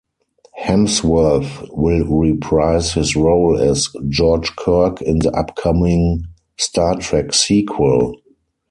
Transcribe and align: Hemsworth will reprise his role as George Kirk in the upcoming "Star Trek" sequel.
Hemsworth 0.59 1.67
will 1.69 2.05
reprise 2.07 2.93
his 2.93 3.15
role 3.15 3.59
as 3.59 3.87
George 4.09 4.55
Kirk 4.55 4.99
in 4.99 5.19
the 5.19 5.29
upcoming 5.31 6.23
"Star 6.57 6.95
Trek" 6.95 7.35
sequel. 7.35 8.15